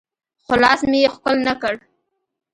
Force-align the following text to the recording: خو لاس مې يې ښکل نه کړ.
خو 0.45 0.53
لاس 0.63 0.81
مې 0.89 0.99
يې 1.03 1.09
ښکل 1.13 1.35
نه 1.47 1.53
کړ. 1.61 1.73